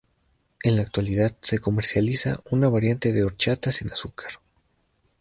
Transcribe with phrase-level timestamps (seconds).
[0.63, 4.31] En la actualidad se comercializa una variante de horchata sin azúcar.